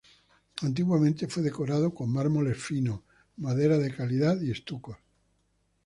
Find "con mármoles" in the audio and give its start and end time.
1.93-2.57